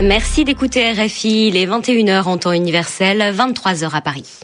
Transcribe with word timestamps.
Merci 0.00 0.44
d'écouter 0.44 0.92
RFI, 0.92 1.50
les 1.50 1.66
21h 1.66 2.24
en 2.24 2.36
temps 2.36 2.52
universel, 2.52 3.34
23h 3.34 3.90
à 3.94 4.00
Paris. 4.02 4.40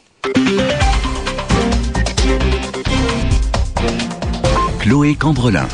Chloé 4.80 5.14
Cambrelin. 5.14 5.68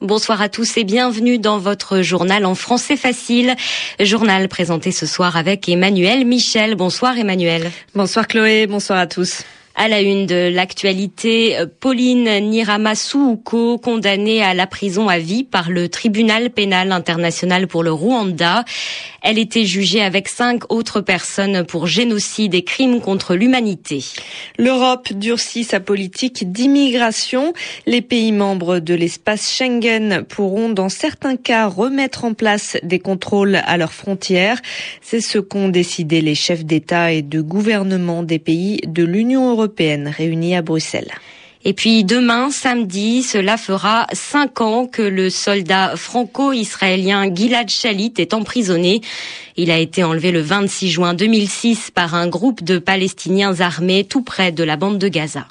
Bonsoir 0.00 0.40
à 0.40 0.48
tous 0.48 0.76
et 0.76 0.84
bienvenue 0.84 1.38
dans 1.38 1.58
votre 1.58 2.00
journal 2.02 2.46
en 2.46 2.54
français 2.54 2.96
facile. 2.96 3.56
Journal 3.98 4.48
présenté 4.48 4.92
ce 4.92 5.06
soir 5.06 5.36
avec 5.36 5.68
Emmanuel 5.68 6.24
Michel. 6.24 6.76
Bonsoir 6.76 7.18
Emmanuel. 7.18 7.72
Bonsoir 7.96 8.28
Chloé, 8.28 8.68
bonsoir 8.68 9.00
à 9.00 9.08
tous. 9.08 9.42
À 9.80 9.86
la 9.86 10.00
une 10.00 10.26
de 10.26 10.50
l'actualité, 10.52 11.56
Pauline 11.78 12.28
Niramasouko, 12.50 13.78
condamnée 13.78 14.42
à 14.42 14.52
la 14.52 14.66
prison 14.66 15.08
à 15.08 15.20
vie 15.20 15.44
par 15.44 15.70
le 15.70 15.88
tribunal 15.88 16.50
pénal 16.50 16.90
international 16.90 17.68
pour 17.68 17.84
le 17.84 17.92
Rwanda. 17.92 18.64
Elle 19.22 19.38
était 19.38 19.64
jugée 19.64 20.02
avec 20.02 20.28
cinq 20.28 20.72
autres 20.72 21.00
personnes 21.00 21.64
pour 21.64 21.86
génocide 21.86 22.56
et 22.56 22.64
crimes 22.64 23.00
contre 23.00 23.36
l'humanité. 23.36 24.04
L'Europe 24.58 25.12
durcit 25.12 25.62
sa 25.62 25.78
politique 25.78 26.50
d'immigration. 26.50 27.52
Les 27.86 28.02
pays 28.02 28.32
membres 28.32 28.80
de 28.80 28.94
l'espace 28.94 29.52
Schengen 29.52 30.24
pourront 30.28 30.70
dans 30.70 30.88
certains 30.88 31.36
cas 31.36 31.68
remettre 31.68 32.24
en 32.24 32.34
place 32.34 32.76
des 32.82 32.98
contrôles 32.98 33.60
à 33.64 33.76
leurs 33.76 33.92
frontières. 33.92 34.60
C'est 35.02 35.20
ce 35.20 35.38
qu'ont 35.38 35.68
décidé 35.68 36.20
les 36.20 36.34
chefs 36.34 36.64
d'État 36.64 37.12
et 37.12 37.22
de 37.22 37.40
gouvernement 37.40 38.24
des 38.24 38.40
pays 38.40 38.80
de 38.84 39.04
l'Union 39.04 39.50
européenne 39.52 39.67
réunis 39.76 40.56
à 40.56 40.62
Bruxelles. 40.62 41.12
Et 41.64 41.72
puis 41.72 42.04
demain, 42.04 42.50
samedi, 42.50 43.22
cela 43.22 43.56
fera 43.56 44.06
cinq 44.12 44.60
ans 44.60 44.86
que 44.86 45.02
le 45.02 45.28
soldat 45.28 45.96
franco-israélien 45.96 47.34
Gilad 47.34 47.68
Shalit 47.68 48.14
est 48.18 48.32
emprisonné. 48.32 49.00
Il 49.56 49.70
a 49.70 49.78
été 49.78 50.04
enlevé 50.04 50.30
le 50.30 50.40
26 50.40 50.90
juin 50.90 51.14
2006 51.14 51.90
par 51.90 52.14
un 52.14 52.28
groupe 52.28 52.62
de 52.62 52.78
Palestiniens 52.78 53.60
armés 53.60 54.04
tout 54.04 54.22
près 54.22 54.52
de 54.52 54.62
la 54.62 54.76
bande 54.76 54.98
de 54.98 55.08
Gaza. 55.08 55.48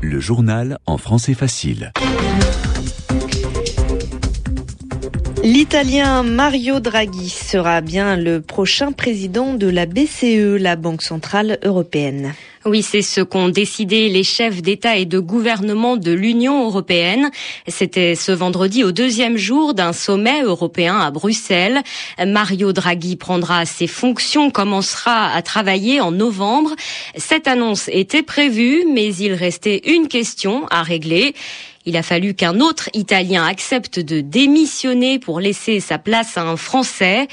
Le 0.00 0.20
journal 0.20 0.78
en 0.86 0.98
français 0.98 1.34
facile. 1.34 1.92
L'Italien 5.44 6.22
Mario 6.22 6.80
Draghi 6.80 7.28
sera 7.28 7.82
bien 7.82 8.16
le 8.16 8.40
prochain 8.40 8.92
président 8.92 9.52
de 9.52 9.66
la 9.66 9.84
BCE, 9.84 10.56
la 10.58 10.74
Banque 10.74 11.02
Centrale 11.02 11.58
Européenne. 11.62 12.32
Oui, 12.64 12.80
c'est 12.80 13.02
ce 13.02 13.20
qu'ont 13.20 13.50
décidé 13.50 14.08
les 14.08 14.22
chefs 14.22 14.62
d'État 14.62 14.96
et 14.96 15.04
de 15.04 15.18
gouvernement 15.18 15.98
de 15.98 16.12
l'Union 16.12 16.64
européenne. 16.64 17.30
C'était 17.68 18.14
ce 18.14 18.32
vendredi 18.32 18.84
au 18.84 18.90
deuxième 18.90 19.36
jour 19.36 19.74
d'un 19.74 19.92
sommet 19.92 20.42
européen 20.42 20.98
à 20.98 21.10
Bruxelles. 21.10 21.82
Mario 22.26 22.72
Draghi 22.72 23.16
prendra 23.16 23.66
ses 23.66 23.86
fonctions, 23.86 24.48
commencera 24.48 25.26
à 25.26 25.42
travailler 25.42 26.00
en 26.00 26.10
novembre. 26.10 26.70
Cette 27.18 27.48
annonce 27.48 27.90
était 27.92 28.22
prévue, 28.22 28.86
mais 28.90 29.14
il 29.14 29.34
restait 29.34 29.82
une 29.84 30.08
question 30.08 30.66
à 30.70 30.82
régler. 30.82 31.34
Il 31.86 31.98
a 31.98 32.02
fallu 32.02 32.32
qu'un 32.32 32.60
autre 32.60 32.88
Italien 32.94 33.44
accepte 33.44 34.00
de 34.00 34.22
démissionner 34.22 35.18
pour 35.18 35.38
laisser 35.38 35.80
sa 35.80 35.98
place 35.98 36.38
à 36.38 36.42
un 36.42 36.56
Français, 36.56 37.28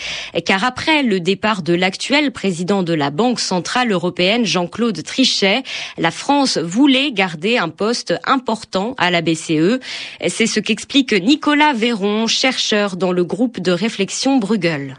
car 0.46 0.66
après 0.66 1.04
le 1.04 1.22
départ 1.22 1.62
de 1.62 1.74
l'actuel 1.74 2.32
président 2.32 2.84
de 2.84 2.94
la 2.94 3.12
Banque 3.12 3.40
centrale 3.40 3.92
européenne, 3.92 4.46
Jean-Claude 4.46 5.02
Trichet, 5.04 5.64
la 5.98 6.12
France 6.12 6.58
voulait 6.58 7.14
garder 7.14 7.58
un 7.58 7.70
poste 7.70 8.14
important 8.26 8.94
à 8.98 9.10
la 9.10 9.22
BCE. 9.22 9.80
C'est 10.28 10.48
ce 10.48 10.60
qu'explique 10.60 11.14
Nicolas 11.14 11.74
Véron, 11.74 12.28
chercheur 12.28 12.98
dans 12.98 13.14
le 13.14 13.24
groupe 13.24 13.62
de 13.62 13.72
réflexion 13.72 14.38
Bruegel. 14.38 14.98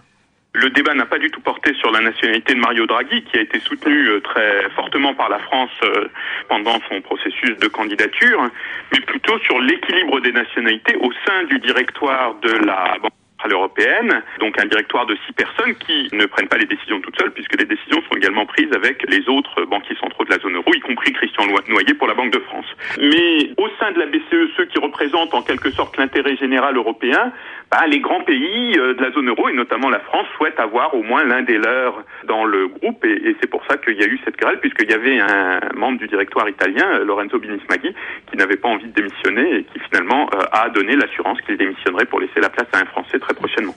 Le 0.55 0.69
débat 0.69 0.93
n'a 0.93 1.07
pas 1.07 1.19
du 1.19 1.31
tout 1.31 1.41
porté 1.41 1.73
sur 1.75 1.91
la 1.91 2.01
nationalité 2.01 2.53
de 2.53 2.59
Mario 2.59 2.87
Draghi, 2.87 3.23
qui 3.25 3.39
a 3.39 3.41
été 3.41 3.59
soutenu 3.61 4.09
euh, 4.09 4.21
très 4.21 4.69
fortement 4.77 5.15
par 5.15 5.31
la 5.31 5.39
France 5.39 5.71
euh, 5.83 6.09
pendant 6.49 6.79
son 6.91 7.01
processus 7.01 7.57
de 7.59 7.69
candidature, 7.69 8.51
mais 8.93 9.01
plutôt 9.01 9.39
sur 9.39 9.59
l'équilibre 9.61 10.21
des 10.21 10.33
nationalités 10.33 10.95
au 10.97 11.11
sein 11.27 11.45
du 11.45 11.59
directoire 11.59 12.35
de 12.43 12.51
la 12.67 12.99
Banque 13.01 13.12
européenne, 13.51 14.23
donc 14.41 14.61
un 14.61 14.67
directoire 14.67 15.07
de 15.07 15.17
six 15.27 15.33
personnes 15.33 15.75
qui 15.75 16.09
ne 16.13 16.27
prennent 16.27 16.49
pas 16.49 16.59
les 16.59 16.67
décisions 16.67 17.01
toutes 17.01 17.19
seules, 17.21 17.33
puisque 17.33 17.59
les 17.59 17.65
décisions 17.65 18.03
sont 18.09 18.17
également 18.17 18.47
prises 18.47 18.73
avec 18.75 19.05
les 19.09 19.29
autres 19.29 19.65
banquiers 19.65 19.97
centraux 19.97 20.25
de 20.25 20.31
la 20.31 20.39
zone 20.39 20.57
euro, 20.57 20.71
y 20.75 20.81
compris 20.81 21.13
Christian 21.13 21.47
Noyer 21.69 21.95
pour 21.95 22.09
la 22.09 22.15
Banque 22.15 22.33
de 22.33 22.41
France. 22.41 22.67
Mais 22.99 23.51
au 23.57 23.69
sein 23.79 23.93
de 23.93 23.99
la 23.99 24.07
BCE, 24.07 24.53
ceux 24.57 24.67
qui 24.67 24.79
représentent 24.79 25.35
en 25.35 25.43
quelque 25.43 25.71
sorte 25.71 25.97
l'intérêt 25.97 26.37
général 26.37 26.77
européen, 26.77 27.33
bah, 27.71 27.87
les 27.89 28.01
grands 28.01 28.23
pays 28.23 28.79
euh, 28.79 28.95
de 28.95 29.03
la 29.03 29.11
zone 29.13 29.29
euro, 29.29 29.49
et 29.49 29.55
notamment 29.55 29.89
la 29.89 30.01
France, 30.01 30.27
souhaitent 30.37 30.61
avoir 30.61 30.95
au 30.95 31.03
moins 31.03 31.25
l'un 31.25 31.43
des 31.43 31.59
leurs 31.59 32.05
dans 32.25 32.45
le 32.45 32.69
groupe, 32.69 33.05
et, 33.05 33.31
et 33.31 33.37
c'est 33.41 33.49
pour 33.49 33.65
ça 33.67 33.77
qu'il 33.79 33.99
y 33.99 34.03
a 34.03 34.07
eu 34.07 34.21
cette 34.25 34.37
querelle, 34.37 34.61
puisqu'il 34.61 34.91
y 34.91 34.95
avait 34.95 35.19
un 35.19 35.61
membre 35.75 35.99
du 35.99 36.07
directoire 36.07 36.49
italien, 36.49 36.87
euh, 36.97 37.05
Lorenzo 37.05 37.39
Binismaghi, 37.39 37.95
qui 38.31 38.37
n'avait 38.37 38.57
pas 38.57 38.69
envie 38.69 38.87
de 38.87 38.93
démissionner 38.93 39.57
et 39.57 39.65
qui 39.65 39.79
finalement 39.91 40.29
euh, 40.35 40.43
a 40.53 40.69
donné 40.69 40.97
l'assurance 40.97 41.41
qu'il 41.43 41.57
démissionnerait 41.57 42.07
pour 42.07 42.21
laisser 42.21 42.41
la 42.41 42.51
place 42.51 42.69
à 42.73 42.79
un 42.79 42.85
Français 42.87 43.19
très 43.19 43.31
prochainement. 43.34 43.76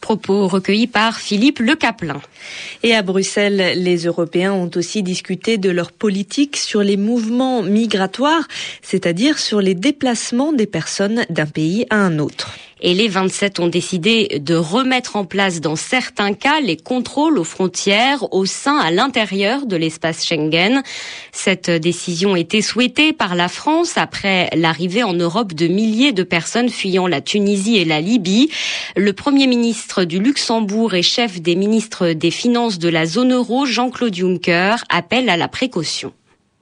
Propos 0.00 0.46
recueillis 0.46 0.86
par 0.86 1.18
Philippe 1.18 1.58
Le 1.58 1.74
Caplin. 1.74 2.20
Et 2.82 2.94
à 2.94 3.02
Bruxelles, 3.02 3.74
les 3.76 4.04
Européens 4.04 4.52
ont 4.52 4.70
aussi 4.76 5.02
discuté 5.02 5.58
de 5.58 5.70
leur 5.70 5.92
politique 5.92 6.56
sur 6.56 6.82
les 6.82 6.96
mouvements 6.96 7.62
migratoires, 7.62 8.46
c'est-à-dire 8.82 9.38
sur 9.38 9.60
les 9.60 9.74
déplacements 9.74 10.52
des 10.52 10.66
personnes 10.66 11.24
d'un 11.30 11.46
pays 11.46 11.86
à 11.90 11.96
un 11.96 12.18
autre 12.18 12.56
et 12.80 12.92
les 12.94 13.08
27 13.08 13.58
ont 13.60 13.68
décidé 13.68 14.40
de 14.40 14.54
remettre 14.54 15.16
en 15.16 15.24
place 15.24 15.60
dans 15.60 15.76
certains 15.76 16.34
cas 16.34 16.60
les 16.60 16.76
contrôles 16.76 17.38
aux 17.38 17.44
frontières 17.44 18.32
au 18.34 18.44
sein 18.44 18.76
à 18.78 18.90
l'intérieur 18.90 19.66
de 19.66 19.76
l'espace 19.76 20.26
Schengen. 20.26 20.82
Cette 21.32 21.70
décision 21.70 22.36
était 22.36 22.60
souhaitée 22.60 23.12
par 23.12 23.34
la 23.34 23.48
France 23.48 23.96
après 23.96 24.50
l'arrivée 24.54 25.02
en 25.02 25.14
Europe 25.14 25.54
de 25.54 25.68
milliers 25.68 26.12
de 26.12 26.22
personnes 26.22 26.68
fuyant 26.68 27.06
la 27.06 27.22
Tunisie 27.22 27.78
et 27.78 27.86
la 27.86 28.00
Libye. 28.00 28.50
Le 28.94 29.12
premier 29.14 29.46
ministre 29.46 29.85
du 30.04 30.18
Luxembourg 30.18 30.94
et 30.94 31.02
chef 31.02 31.40
des 31.40 31.56
ministres 31.56 32.12
des 32.12 32.30
Finances 32.30 32.78
de 32.78 32.88
la 32.88 33.06
zone 33.06 33.32
euro, 33.32 33.66
Jean-Claude 33.66 34.14
Juncker, 34.14 34.76
appelle 34.88 35.28
à 35.28 35.36
la 35.36 35.48
précaution. 35.48 36.12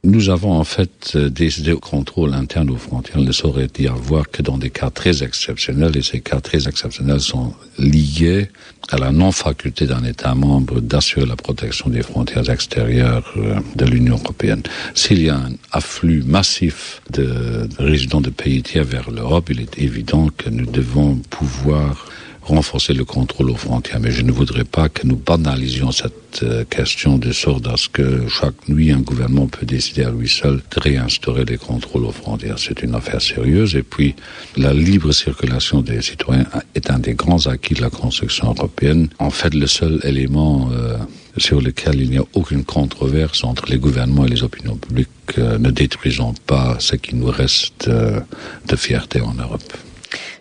Nous 0.05 0.29
avons 0.29 0.53
en 0.53 0.65
fait 0.65 1.17
décidé 1.17 1.73
au 1.73 1.81
contrôle 1.81 2.35
interne 2.35 2.69
aux 2.69 2.77
frontières 2.77 3.21
ne 3.21 3.33
saurait 3.33 3.71
y 3.79 3.87
avoir 3.87 4.31
que 4.31 4.43
dans 4.43 4.59
des 4.59 4.69
cas 4.69 4.91
très 4.91 5.23
exceptionnels 5.23 5.97
et 5.97 6.03
ces 6.03 6.21
cas 6.21 6.41
très 6.41 6.69
exceptionnels 6.69 7.21
sont 7.23 7.55
liés 7.79 8.51
à 8.91 8.99
la 8.99 9.13
non-faculté 9.13 9.87
d'un 9.87 10.05
État 10.05 10.35
membre 10.35 10.83
d'assurer 10.83 11.25
la 11.25 11.37
protection 11.37 11.89
des 11.89 12.03
frontières 12.03 12.51
extérieures 12.51 13.33
euh, 13.39 13.59
de 13.77 13.87
l'Union 13.87 14.17
européenne. 14.23 14.63
S'il 14.95 15.23
y 15.23 15.31
a 15.31 15.37
un 15.37 15.53
afflux 15.73 16.23
massif 16.23 17.01
de 17.11 17.67
résidents 17.79 18.21
de 18.21 18.29
pays 18.29 18.63
tiers 18.63 18.85
vers 18.85 19.11
l'Europe, 19.11 19.49
il 19.49 19.63
est 19.63 19.79
évident 19.79 20.29
que 20.37 20.51
nous 20.51 20.67
devons 20.67 21.17
pouvoir 21.31 22.07
renforcer 22.45 22.93
le 22.93 23.05
contrôle 23.05 23.51
aux 23.51 23.57
frontières. 23.57 24.01
Mais 24.01 24.11
je 24.11 24.23
ne 24.23 24.33
voudrais 24.33 24.65
pas 24.65 24.89
que 24.89 25.07
nous 25.07 25.17
banalisions 25.17 25.91
cette 25.93 26.43
euh, 26.43 26.65
question 26.65 27.19
de 27.19 27.33
sorte 27.33 27.67
à 27.67 27.77
ce 27.77 27.89
que 27.89 28.29
chaque 28.29 28.69
nuit 28.69 28.93
un 28.93 29.01
gouvernement 29.01 29.47
peut 29.47 29.67
décider 29.67 30.05
à 30.05 30.11
lui 30.11 30.29
seul 30.29 30.57
de 30.57 30.81
réinstaurer 30.81 31.45
les 31.45 31.59
contrôles 31.59 32.05
aux 32.05 32.13
frontières. 32.13 32.59
C'est 32.59 32.83
une 32.83 32.95
affaire 32.95 33.23
sérieuse. 33.23 33.75
Et 33.75 33.83
puis, 33.83 34.15
la 34.57 34.73
libre 34.73 35.13
circulation 35.13 35.81
des 35.81 36.03
citoyens 36.03 36.47
est 36.75 36.91
un 36.91 36.99
des 36.99 37.15
grands 37.15 37.47
acquis 37.47 37.75
de 37.75 37.83
la 37.83 37.91
construction 37.91 38.55
européenne. 38.57 39.09
En 39.19 39.31
fait, 39.31 39.55
le 39.55 39.67
seul 39.67 40.01
élément 40.05 40.71
euh, 40.73 40.99
sur 41.37 41.61
lequel 41.61 42.01
il 42.01 42.11
n'y 42.11 42.19
a 42.19 42.25
aucune 42.35 42.65
controverse 42.65 43.45
entre 43.45 43.67
les 43.71 43.79
gouvernements 43.79 44.27
et 44.27 44.31
les 44.31 44.43
opinions 44.43 44.77
publiques, 44.77 45.09
euh, 45.39 45.59
ne 45.59 45.71
détruisons 45.71 46.35
pas 46.47 46.77
ce 46.79 46.97
qui 46.97 47.15
nous 47.15 47.27
reste 47.27 47.89
euh, 47.89 48.21
de 48.69 48.77
fierté 48.77 49.21
en 49.21 49.35
Europe. 49.35 49.73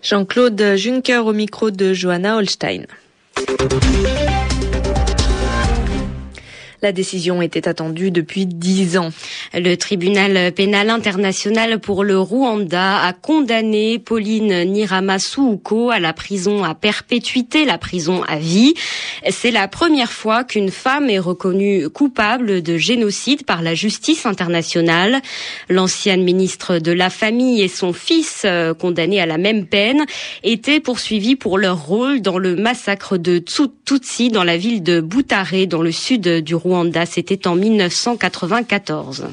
Jean-Claude 0.04 0.76
Juncker 0.76 1.26
au 1.26 1.32
micro 1.32 1.70
de 1.70 1.94
Johanna 1.94 2.36
Holstein. 2.36 2.84
La 6.84 6.92
décision 6.92 7.40
était 7.40 7.66
attendue 7.66 8.10
depuis 8.10 8.44
dix 8.44 8.98
ans. 8.98 9.08
Le 9.54 9.74
tribunal 9.76 10.52
pénal 10.52 10.90
international 10.90 11.80
pour 11.80 12.04
le 12.04 12.18
Rwanda 12.20 12.98
a 12.98 13.14
condamné 13.14 13.98
Pauline 13.98 14.64
Niramasouko 14.64 15.88
à 15.88 15.98
la 15.98 16.12
prison 16.12 16.62
à 16.62 16.74
perpétuité, 16.74 17.64
la 17.64 17.78
prison 17.78 18.22
à 18.24 18.36
vie. 18.36 18.74
C'est 19.30 19.50
la 19.50 19.66
première 19.66 20.12
fois 20.12 20.44
qu'une 20.44 20.70
femme 20.70 21.08
est 21.08 21.18
reconnue 21.18 21.88
coupable 21.88 22.60
de 22.60 22.76
génocide 22.76 23.46
par 23.46 23.62
la 23.62 23.74
justice 23.74 24.26
internationale. 24.26 25.22
L'ancienne 25.70 26.22
ministre 26.22 26.80
de 26.80 26.92
la 26.92 27.08
Famille 27.08 27.62
et 27.62 27.68
son 27.68 27.94
fils, 27.94 28.42
euh, 28.44 28.74
condamnés 28.74 29.22
à 29.22 29.26
la 29.26 29.38
même 29.38 29.64
peine, 29.64 30.04
étaient 30.42 30.80
poursuivis 30.80 31.36
pour 31.36 31.56
leur 31.56 31.82
rôle 31.82 32.20
dans 32.20 32.36
le 32.36 32.56
massacre 32.56 33.16
de 33.16 33.38
Tutsi 33.38 34.28
dans 34.28 34.44
la 34.44 34.58
ville 34.58 34.82
de 34.82 35.00
Butare, 35.00 35.66
dans 35.66 35.80
le 35.80 35.90
sud 35.90 36.28
du 36.44 36.54
Rwanda 36.54 36.73
C'était 37.06 37.46
en 37.46 37.54
1994. 37.54 39.28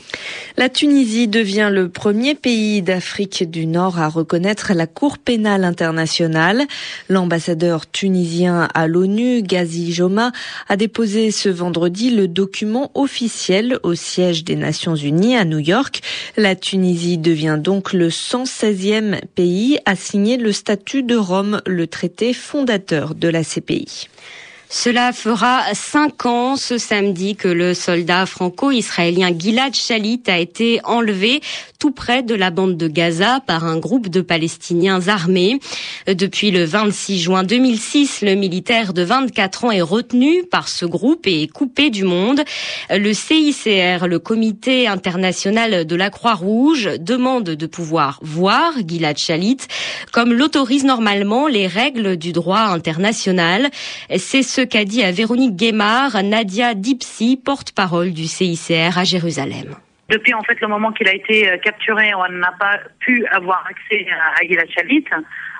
La 0.57 0.69
Tunisie 0.69 1.27
devient 1.27 1.69
le 1.71 1.89
premier 1.89 2.35
pays 2.35 2.81
d'Afrique 2.81 3.49
du 3.49 3.65
Nord 3.65 3.99
à 3.99 4.09
reconnaître 4.09 4.73
la 4.73 4.85
Cour 4.85 5.17
pénale 5.17 5.63
internationale. 5.63 6.63
L'ambassadeur 7.09 7.89
tunisien 7.89 8.67
à 8.73 8.87
l'ONU, 8.87 9.41
Ghazi 9.41 9.91
Joma, 9.91 10.31
a 10.69 10.77
déposé 10.77 11.31
ce 11.31 11.49
vendredi 11.49 12.11
le 12.11 12.27
document 12.27 12.91
officiel 12.93 13.79
au 13.81 13.95
siège 13.95 14.43
des 14.43 14.55
Nations 14.55 14.95
Unies 14.95 15.35
à 15.35 15.45
New 15.45 15.59
York. 15.59 16.01
La 16.37 16.55
Tunisie 16.55 17.17
devient 17.17 17.57
donc 17.59 17.93
le 17.93 18.09
116e 18.09 19.19
pays 19.33 19.79
à 19.85 19.95
signer 19.95 20.37
le 20.37 20.51
statut 20.51 21.01
de 21.01 21.15
Rome, 21.15 21.61
le 21.65 21.87
traité 21.87 22.33
fondateur 22.33 23.15
de 23.15 23.29
la 23.29 23.43
CPI. 23.43 24.07
Cela 24.73 25.11
fera 25.11 25.63
cinq 25.73 26.25
ans 26.25 26.55
ce 26.55 26.77
samedi 26.77 27.35
que 27.35 27.49
le 27.49 27.73
soldat 27.73 28.25
franco-israélien 28.25 29.37
Gilad 29.37 29.75
Shalit 29.75 30.23
a 30.27 30.39
été 30.39 30.79
enlevé 30.85 31.41
tout 31.77 31.91
près 31.91 32.23
de 32.23 32.35
la 32.35 32.51
bande 32.51 32.77
de 32.77 32.87
Gaza 32.87 33.41
par 33.45 33.65
un 33.65 33.77
groupe 33.77 34.07
de 34.07 34.21
Palestiniens 34.21 35.09
armés. 35.09 35.59
Depuis 36.07 36.51
le 36.51 36.63
26 36.63 37.19
juin 37.19 37.43
2006, 37.43 38.21
le 38.21 38.35
militaire 38.35 38.93
de 38.93 39.01
24 39.01 39.65
ans 39.65 39.71
est 39.71 39.81
retenu 39.81 40.45
par 40.45 40.69
ce 40.69 40.85
groupe 40.85 41.27
et 41.27 41.47
coupé 41.47 41.89
du 41.89 42.05
monde. 42.05 42.41
Le 42.89 43.13
CICR, 43.13 44.07
le 44.07 44.19
Comité 44.19 44.87
international 44.87 45.85
de 45.85 45.95
la 45.97 46.09
Croix-Rouge, 46.09 46.91
demande 46.97 47.43
de 47.43 47.65
pouvoir 47.65 48.19
voir 48.21 48.71
Gilad 48.87 49.17
Shalit 49.17 49.57
comme 50.13 50.31
l'autorise 50.31 50.85
normalement 50.85 51.47
les 51.47 51.67
règles 51.67 52.15
du 52.15 52.31
droit 52.31 52.59
international. 52.59 53.69
C'est 54.15 54.43
ce 54.43 54.60
qu'a 54.65 54.85
dit 54.85 55.03
à 55.03 55.11
Véronique 55.11 55.55
Guémard 55.55 56.23
Nadia 56.23 56.73
Dipsy, 56.73 57.37
porte-parole 57.37 58.11
du 58.11 58.25
CICR 58.25 58.97
à 58.97 59.03
Jérusalem. 59.03 59.75
Depuis 60.11 60.33
le 60.33 60.67
moment 60.67 60.91
qu'il 60.91 61.07
a 61.07 61.15
été 61.15 61.49
euh, 61.49 61.57
capturé, 61.57 62.13
on 62.13 62.29
n'a 62.33 62.51
pas 62.59 62.79
pu 62.99 63.25
avoir 63.27 63.65
accès 63.69 64.05
à 64.11 64.45
Gilad 64.45 64.69
Shalit. 64.69 65.05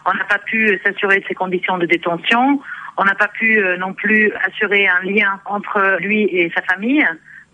On 0.05 0.13
n'a 0.13 0.25
pas 0.25 0.39
pu 0.39 0.77
s'assurer 0.83 1.21
de 1.21 1.25
ses 1.25 1.35
conditions 1.35 1.77
de 1.77 1.85
détention. 1.85 2.59
On 2.97 3.05
n'a 3.05 3.15
pas 3.15 3.29
pu 3.29 3.59
euh, 3.59 3.77
non 3.77 3.93
plus 3.93 4.33
assurer 4.45 4.89
un 4.89 5.03
lien 5.03 5.39
entre 5.45 5.97
lui 6.01 6.23
et 6.23 6.51
sa 6.53 6.61
famille. 6.63 7.05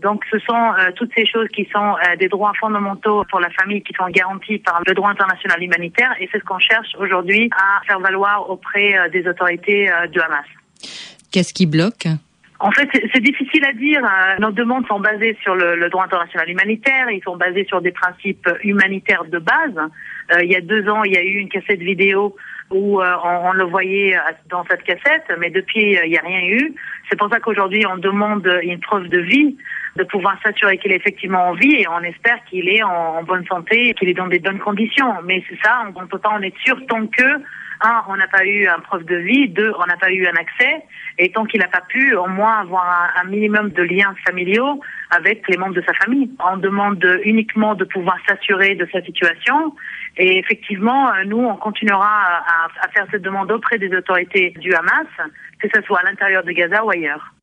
Donc 0.02 0.24
ce 0.32 0.40
sont 0.40 0.74
euh, 0.80 0.92
toutes 0.96 1.12
ces 1.16 1.28
choses 1.28 1.48
qui 1.50 1.70
sont 1.72 1.96
des 2.20 2.30
droits 2.30 2.54
fondamentaux 2.60 3.24
pour 3.30 3.40
la 3.40 3.52
famille 3.52 3.84
qui 3.84 3.94
sont 3.94 4.08
garantis 4.10 4.58
par 4.58 4.82
le 4.88 4.96
droit 4.96 5.12
international 5.12 5.62
humanitaire 5.62 6.16
et 6.20 6.28
c'est 6.32 6.40
ce 6.40 6.44
qu'on 6.44 6.60
cherche 6.60 6.96
aujourd'hui 6.98 7.50
à 7.56 7.86
faire 7.86 8.00
valoir 8.00 8.50
auprès 8.50 9.10
des 9.12 9.28
autorités 9.28 9.88
du 10.12 10.20
Hamas. 10.20 10.46
Qu'est-ce 11.32 11.54
qui 11.54 11.66
bloque? 11.66 12.08
En 12.60 12.72
fait, 12.72 12.90
c'est 13.14 13.22
difficile 13.22 13.64
à 13.66 13.74
dire. 13.74 14.04
Euh, 14.04 14.40
nos 14.40 14.52
demandes 14.52 14.88
sont 14.88 15.00
basées 15.00 15.38
sur 15.44 15.56
le, 15.56 15.90
droit 15.90 16.06
international 16.06 16.50
humanitaire. 16.50 17.10
Ils 17.12 17.22
sont 17.24 17.38
basés 17.38 17.66
sur 17.66 17.82
des 17.82 17.92
principes 17.92 18.50
humanitaires 18.64 19.26
de 19.26 19.38
base. 19.38 19.78
Euh, 20.32 20.44
il 20.44 20.52
y 20.52 20.56
a 20.56 20.62
deux 20.62 20.90
ans, 20.90 21.04
il 21.04 21.14
y 21.14 21.18
a 21.18 21.24
eu 21.24 21.38
une 21.38 21.50
cassette 21.50 21.80
vidéo 21.80 22.36
où 22.72 23.00
euh, 23.00 23.16
on, 23.24 23.54
le 23.54 23.64
voyait 23.64 24.18
dans 24.50 24.66
cette 24.66 24.84
cassette, 24.84 25.32
mais 25.40 25.50
depuis, 25.50 25.98
il 26.04 26.10
n'y 26.10 26.18
a 26.18 26.22
rien 26.22 26.42
eu. 26.48 26.74
C'est 27.10 27.18
pour 27.18 27.30
ça 27.30 27.40
qu'aujourd'hui, 27.40 27.86
on 27.86 27.98
demande 27.98 28.46
une 28.64 28.80
preuve 28.80 29.08
de 29.08 29.20
vie, 29.20 29.56
de 29.96 30.04
pouvoir 30.04 30.38
s'assurer 30.44 30.78
qu'il 30.78 30.92
est 30.92 30.98
effectivement 30.98 31.50
en 31.50 31.54
vie 31.54 31.76
et 31.76 31.88
on 31.88 32.02
espère 32.02 32.44
qu'il 32.50 32.68
est 32.68 32.84
en, 32.84 33.24
bonne 33.24 33.46
santé 33.46 33.94
qu'il 33.94 34.10
est 34.10 34.14
dans 34.14 34.28
des 34.28 34.40
bonnes 34.40 34.60
conditions. 34.60 35.14
Mais 35.24 35.44
c'est 35.48 35.58
ça, 35.64 35.84
on 35.96 36.02
ne 36.02 36.08
peut 36.08 36.20
pas 36.20 36.32
en 36.32 36.42
être 36.42 36.58
sûr 36.66 36.78
tant 36.88 37.08
que 37.08 37.42
un, 37.82 38.04
on 38.08 38.16
n'a 38.16 38.28
pas 38.28 38.46
eu 38.46 38.68
un 38.68 38.80
preuve 38.80 39.06
de 39.06 39.16
vie, 39.16 39.50
deux, 39.50 39.72
on 39.80 39.86
n'a 39.86 39.98
pas 39.98 40.12
eu 40.12 40.26
un 40.26 40.36
accès, 40.36 40.84
et 41.18 41.32
tant 41.32 41.46
qu'il 41.46 41.60
n'a 41.60 41.68
pas 41.68 41.84
pu 41.88 42.16
au 42.16 42.28
moins 42.28 42.60
avoir 42.62 43.12
un, 43.22 43.24
minimum 43.26 43.70
de 43.70 43.84
liens 43.84 44.16
familiaux 44.26 44.80
avec 45.10 45.48
les 45.50 45.58
membres 45.58 45.76
de 45.76 45.84
sa 45.86 45.94
famille. 45.94 46.30
On 46.40 46.58
demande 46.58 47.04
uniquement 47.24 47.76
de 47.76 47.86
pouvoir 47.86 48.18
s'assurer 48.28 48.76
de 48.76 48.88
sa 48.92 49.02
situation, 49.02 49.76
et 50.18 50.40
effectivement, 50.40 51.12
nous, 51.26 51.40
on 51.40 51.56
continuera 51.56 52.08
à, 52.08 52.88
faire 52.94 53.06
cette 53.12 53.22
demande 53.22 53.52
auprès 53.52 53.78
des 53.78 53.94
autorités 53.96 54.52
du 54.60 54.74
Hamas, 54.74 55.08
que 55.62 55.68
ce 55.74 55.82
soit 55.84 56.00
à 56.00 56.04
l'intérieur 56.04 56.44
de 56.44 56.52
Gaza 56.52 56.84
ou 56.84 56.90
ailleurs. 56.90 57.34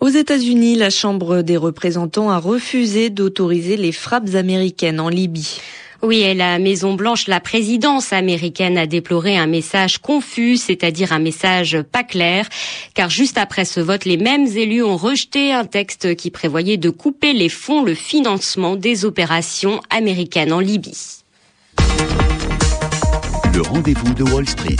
Aux 0.00 0.08
États-Unis, 0.08 0.76
la 0.76 0.90
Chambre 0.90 1.40
des 1.40 1.56
représentants 1.56 2.30
a 2.30 2.38
refusé 2.38 3.08
d'autoriser 3.08 3.78
les 3.78 3.92
frappes 3.92 4.34
américaines 4.34 5.00
en 5.00 5.08
Libye. 5.08 5.60
Oui, 6.02 6.20
et 6.20 6.34
la 6.34 6.58
Maison 6.58 6.94
Blanche, 6.94 7.26
la 7.26 7.40
présidence 7.40 8.12
américaine 8.12 8.78
a 8.78 8.86
déploré 8.86 9.36
un 9.36 9.46
message 9.46 9.98
confus, 9.98 10.56
c'est-à-dire 10.56 11.12
un 11.12 11.18
message 11.18 11.80
pas 11.80 12.04
clair, 12.04 12.48
car 12.94 13.10
juste 13.10 13.38
après 13.38 13.64
ce 13.64 13.80
vote, 13.80 14.04
les 14.04 14.16
mêmes 14.16 14.46
élus 14.46 14.82
ont 14.82 14.96
rejeté 14.96 15.52
un 15.52 15.64
texte 15.64 16.14
qui 16.16 16.30
prévoyait 16.30 16.76
de 16.76 16.90
couper 16.90 17.32
les 17.32 17.48
fonds, 17.48 17.82
le 17.82 17.94
financement 17.94 18.76
des 18.76 19.04
opérations 19.04 19.80
américaines 19.90 20.52
en 20.52 20.60
Libye. 20.60 21.22
Le 23.54 23.62
rendez-vous 23.62 24.12
de 24.14 24.22
Wall 24.24 24.46
Street. 24.46 24.76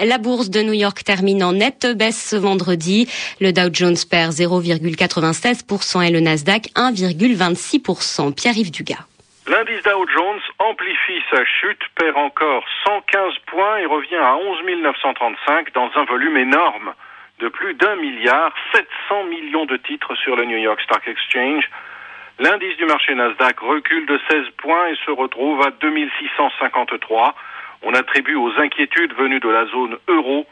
La 0.00 0.18
bourse 0.18 0.50
de 0.50 0.60
New 0.60 0.72
York 0.72 1.04
termine 1.04 1.44
en 1.44 1.52
nette 1.52 1.86
baisse 1.86 2.30
ce 2.30 2.36
vendredi. 2.36 3.08
Le 3.40 3.52
Dow 3.52 3.70
Jones 3.72 3.96
perd 4.10 4.32
0,96% 4.32 6.02
et 6.02 6.10
le 6.10 6.18
Nasdaq 6.18 6.66
1,26%. 6.74 8.34
Pierre-Yves 8.34 8.72
Dugas. 8.72 9.06
L'indice 9.46 9.82
Dow 9.84 10.04
Jones 10.12 10.40
amplifie 10.58 11.22
sa 11.30 11.44
chute, 11.44 11.78
perd 11.94 12.16
encore 12.16 12.64
115 12.84 13.34
points 13.46 13.76
et 13.76 13.86
revient 13.86 14.16
à 14.16 14.34
11 14.34 14.82
935 14.82 15.72
dans 15.74 15.90
un 15.94 16.04
volume 16.06 16.38
énorme 16.38 16.94
de 17.38 17.48
plus 17.48 17.74
d'un 17.74 17.94
milliard 17.96 18.52
700 18.72 19.24
millions 19.24 19.66
de 19.66 19.76
titres 19.76 20.14
sur 20.16 20.34
le 20.34 20.44
New 20.44 20.56
York 20.56 20.80
Stock 20.82 21.06
Exchange. 21.06 21.68
L'indice 22.40 22.76
du 22.78 22.86
marché 22.86 23.14
Nasdaq 23.14 23.60
recule 23.60 24.06
de 24.06 24.18
16 24.28 24.46
points 24.56 24.88
et 24.88 24.96
se 25.04 25.10
retrouve 25.10 25.62
à 25.62 25.70
2653 25.70 27.34
on 27.84 27.94
attribue 27.94 28.34
aux 28.34 28.52
inquiétudes 28.58 29.14
venues 29.14 29.40
de 29.40 29.48
la 29.48 29.66
zone 29.66 29.96
euro 30.08 30.46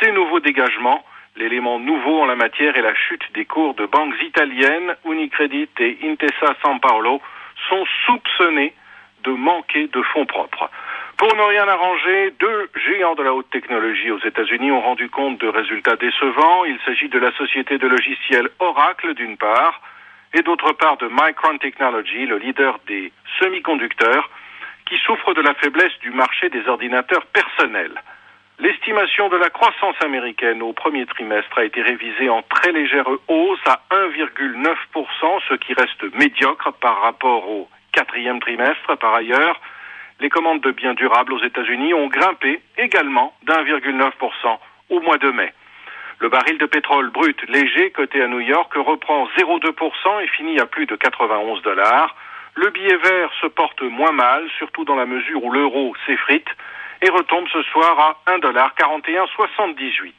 ces 0.00 0.12
nouveaux 0.12 0.40
dégagements. 0.40 1.04
L'élément 1.36 1.78
nouveau 1.78 2.20
en 2.20 2.26
la 2.26 2.34
matière 2.34 2.76
est 2.76 2.82
la 2.82 2.94
chute 2.94 3.32
des 3.34 3.44
cours 3.44 3.74
de 3.74 3.86
banques 3.86 4.20
italiennes, 4.22 4.96
Unicredit 5.04 5.68
et 5.78 5.98
Intesa 6.04 6.54
San 6.62 6.80
Paolo, 6.80 7.20
sont 7.68 7.84
soupçonnés 8.06 8.74
de 9.24 9.30
manquer 9.30 9.88
de 9.88 10.02
fonds 10.02 10.26
propres. 10.26 10.70
Pour 11.16 11.34
ne 11.34 11.42
rien 11.42 11.66
arranger, 11.66 12.32
deux 12.38 12.70
géants 12.86 13.16
de 13.16 13.22
la 13.24 13.34
haute 13.34 13.50
technologie 13.50 14.10
aux 14.10 14.20
États-Unis 14.20 14.70
ont 14.70 14.80
rendu 14.80 15.10
compte 15.10 15.38
de 15.38 15.48
résultats 15.48 15.96
décevants. 15.96 16.64
Il 16.64 16.78
s'agit 16.84 17.08
de 17.08 17.18
la 17.18 17.32
société 17.32 17.76
de 17.78 17.88
logiciels 17.88 18.48
Oracle 18.60 19.14
d'une 19.14 19.36
part 19.36 19.80
et 20.34 20.42
d'autre 20.42 20.72
part 20.72 20.96
de 20.98 21.08
Micron 21.08 21.58
Technology, 21.58 22.26
le 22.26 22.38
leader 22.38 22.78
des 22.86 23.12
semi-conducteurs, 23.40 24.30
qui 24.88 24.96
souffre 24.98 25.34
de 25.34 25.42
la 25.42 25.54
faiblesse 25.54 25.96
du 26.00 26.10
marché 26.10 26.48
des 26.48 26.66
ordinateurs 26.66 27.26
personnels. 27.26 27.94
L'estimation 28.58 29.28
de 29.28 29.36
la 29.36 29.50
croissance 29.50 29.94
américaine 30.02 30.62
au 30.62 30.72
premier 30.72 31.06
trimestre 31.06 31.58
a 31.58 31.64
été 31.64 31.80
révisée 31.80 32.28
en 32.28 32.42
très 32.42 32.72
légère 32.72 33.08
hausse 33.28 33.60
à 33.66 33.82
1,9%, 33.92 35.40
ce 35.48 35.54
qui 35.54 35.74
reste 35.74 36.02
médiocre 36.14 36.72
par 36.80 37.00
rapport 37.02 37.48
au 37.48 37.68
quatrième 37.92 38.40
trimestre. 38.40 38.96
Par 38.96 39.14
ailleurs, 39.14 39.60
les 40.18 40.28
commandes 40.28 40.60
de 40.60 40.72
biens 40.72 40.94
durables 40.94 41.32
aux 41.34 41.44
États-Unis 41.44 41.94
ont 41.94 42.08
grimpé 42.08 42.60
également 42.76 43.32
d'1,9% 43.46 44.58
au 44.90 45.00
mois 45.00 45.18
de 45.18 45.30
mai. 45.30 45.52
Le 46.18 46.28
baril 46.28 46.58
de 46.58 46.66
pétrole 46.66 47.10
brut 47.10 47.40
léger 47.48 47.92
coté 47.92 48.20
à 48.20 48.26
New 48.26 48.40
York 48.40 48.72
reprend 48.74 49.28
0,2% 49.38 50.24
et 50.24 50.26
finit 50.28 50.58
à 50.58 50.66
plus 50.66 50.86
de 50.86 50.96
91 50.96 51.62
dollars. 51.62 52.16
Le 52.60 52.70
billet 52.70 52.96
vert 52.96 53.30
se 53.40 53.46
porte 53.46 53.82
moins 53.82 54.10
mal, 54.10 54.44
surtout 54.58 54.84
dans 54.84 54.96
la 54.96 55.06
mesure 55.06 55.44
où 55.44 55.52
l'euro 55.52 55.94
s'effrite 56.04 56.48
et 57.00 57.08
retombe 57.08 57.46
ce 57.52 57.62
soir 57.62 58.18
à 58.26 58.32
1,4178. 58.32 60.12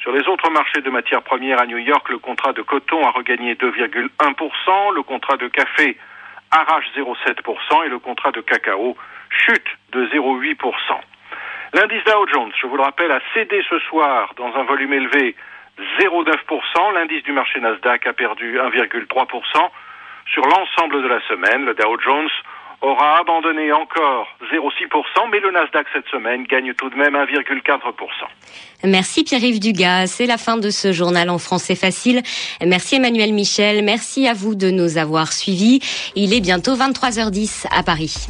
Sur 0.00 0.10
les 0.10 0.26
autres 0.26 0.50
marchés 0.50 0.80
de 0.80 0.90
matières 0.90 1.22
premières 1.22 1.60
à 1.60 1.66
New 1.66 1.78
York, 1.78 2.08
le 2.08 2.18
contrat 2.18 2.52
de 2.52 2.62
coton 2.62 3.06
a 3.06 3.12
regagné 3.12 3.54
2,1%, 3.54 4.94
le 4.96 5.02
contrat 5.04 5.36
de 5.36 5.46
café 5.46 5.96
arrache 6.50 6.86
0,7% 6.96 7.86
et 7.86 7.88
le 7.88 8.00
contrat 8.00 8.32
de 8.32 8.40
cacao 8.40 8.96
chute 9.28 9.68
de 9.92 10.06
0,8%. 10.06 10.56
L'indice 11.74 12.02
Dow 12.02 12.26
Jones, 12.32 12.50
je 12.60 12.66
vous 12.66 12.78
le 12.78 12.82
rappelle, 12.82 13.12
a 13.12 13.20
cédé 13.32 13.62
ce 13.70 13.78
soir 13.78 14.34
dans 14.36 14.52
un 14.56 14.64
volume 14.64 14.92
élevé 14.92 15.36
0,9%. 16.00 16.94
L'indice 16.94 17.22
du 17.22 17.30
marché 17.30 17.60
Nasdaq 17.60 18.08
a 18.08 18.12
perdu 18.12 18.58
1,3%. 18.58 19.70
Sur 20.32 20.42
l'ensemble 20.46 21.02
de 21.02 21.08
la 21.08 21.20
semaine, 21.26 21.64
le 21.64 21.74
Dow 21.74 21.96
Jones 22.04 22.28
aura 22.82 23.18
abandonné 23.18 23.72
encore 23.72 24.26
0,6%, 24.52 25.28
mais 25.30 25.40
le 25.40 25.50
Nasdaq 25.50 25.86
cette 25.92 26.06
semaine 26.08 26.44
gagne 26.44 26.72
tout 26.74 26.88
de 26.88 26.96
même 26.96 27.14
1,4%. 27.14 27.82
Merci 28.84 29.24
Pierre-Yves 29.24 29.60
Dugas. 29.60 30.06
C'est 30.06 30.26
la 30.26 30.38
fin 30.38 30.56
de 30.56 30.70
ce 30.70 30.92
journal 30.92 31.28
en 31.30 31.38
français 31.38 31.74
facile. 31.74 32.22
Merci 32.64 32.96
Emmanuel 32.96 33.32
Michel. 33.32 33.84
Merci 33.84 34.28
à 34.28 34.32
vous 34.32 34.54
de 34.54 34.70
nous 34.70 34.96
avoir 34.98 35.32
suivis. 35.32 35.80
Il 36.14 36.32
est 36.32 36.40
bientôt 36.40 36.74
23h10 36.74 37.66
à 37.76 37.82
Paris. 37.82 38.28